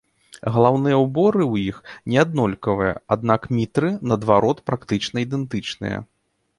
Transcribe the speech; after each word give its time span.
Галаўныя 0.53 0.97
ўборы 1.01 1.43
ў 1.47 1.55
іх 1.73 1.77
не 2.13 2.17
аднолькавыя, 2.23 2.97
аднак 3.19 3.41
мітры 3.59 3.95
наадварот 4.11 4.67
практычна 4.73 5.15
ідэнтычныя. 5.29 5.97